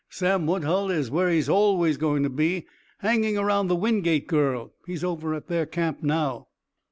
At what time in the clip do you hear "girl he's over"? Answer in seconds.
4.25-5.35